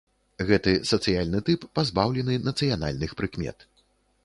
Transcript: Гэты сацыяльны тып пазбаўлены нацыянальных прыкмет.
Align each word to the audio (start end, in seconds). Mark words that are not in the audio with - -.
Гэты 0.51 0.71
сацыяльны 0.91 1.41
тып 1.51 1.67
пазбаўлены 1.77 2.39
нацыянальных 2.49 3.15
прыкмет. 3.23 3.71